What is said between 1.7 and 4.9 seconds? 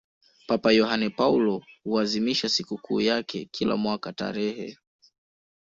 huazimisha sikukuu yake kila mwaka tarehe